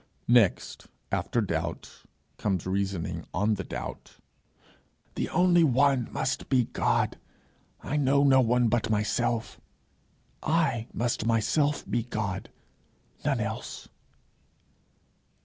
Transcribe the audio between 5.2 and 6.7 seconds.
only one must be